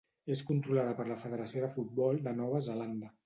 [0.35, 3.15] És controlada per la Federació de Futbol de Nova Zelanda.